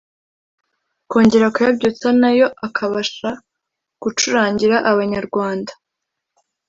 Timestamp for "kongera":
1.11-1.47